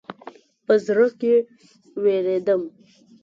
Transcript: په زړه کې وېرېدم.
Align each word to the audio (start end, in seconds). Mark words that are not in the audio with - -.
په 0.65 0.73
زړه 0.85 1.07
کې 1.19 1.33
وېرېدم. 2.03 2.61